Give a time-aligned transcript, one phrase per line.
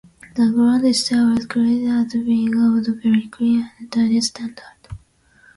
[0.33, 4.65] The ground itself is credited as being of a very clean and tidy standard.